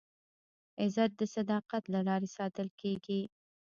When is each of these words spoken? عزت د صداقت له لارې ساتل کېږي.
عزت 0.81 1.11
د 1.19 1.21
صداقت 1.35 1.83
له 1.93 1.99
لارې 2.07 2.27
ساتل 2.37 2.67
کېږي. 2.81 3.21